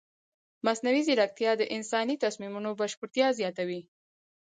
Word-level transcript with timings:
مصنوعي 0.65 1.01
ځیرکتیا 1.07 1.51
د 1.57 1.63
انساني 1.75 2.15
تصمیمونو 2.25 2.69
بشپړتیا 2.79 3.27
زیاتوي. 3.39 3.81